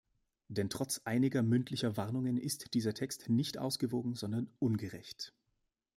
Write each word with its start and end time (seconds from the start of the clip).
Denn 0.47 0.71
trotz 0.71 0.97
einiger 1.05 1.43
mündlicher 1.43 1.95
Warnungen 1.95 2.39
ist 2.39 2.73
dieser 2.73 2.95
Text 2.95 3.29
nicht 3.29 3.59
ausgewogen, 3.59 4.15
sondern 4.15 4.49
ungerecht. 4.57 5.31